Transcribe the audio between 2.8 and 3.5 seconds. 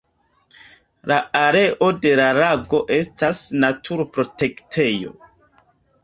estas